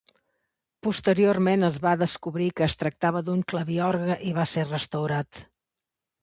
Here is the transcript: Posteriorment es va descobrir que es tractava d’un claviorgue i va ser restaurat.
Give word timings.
Posteriorment 0.85 1.67
es 1.67 1.77
va 1.83 1.93
descobrir 2.03 2.47
que 2.61 2.65
es 2.69 2.77
tractava 2.85 3.21
d’un 3.29 3.45
claviorgue 3.53 4.17
i 4.31 4.33
va 4.41 4.47
ser 4.55 4.65
restaurat. 4.73 5.45